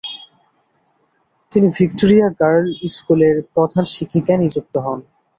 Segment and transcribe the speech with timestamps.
[1.51, 2.65] তিনি Victoria girl
[2.95, 4.99] স্কুলের প্রধান শিক্ষিকা নিযুক্ত হন।